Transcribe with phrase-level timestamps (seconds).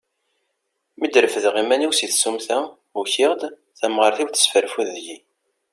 [0.99, 2.59] Mi d-refdeɣ iman-iw si tsumta,
[2.99, 3.41] ukiɣ-d,
[3.79, 5.17] tamɣart-iw tesfarfud deg-i.